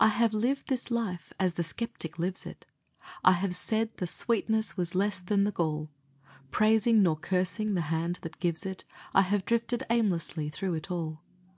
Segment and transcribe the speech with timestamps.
[0.00, 2.66] I have lived this life as the skeptic lives it;
[3.22, 5.90] I have said the sweetness was less than the gall;
[6.50, 8.84] Praising, nor cursing, the Hand that gives it,
[9.14, 11.22] I have drifted aimlessly through it all.